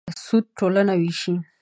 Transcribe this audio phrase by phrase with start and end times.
[0.23, 1.33] سود ټولنه وېشي.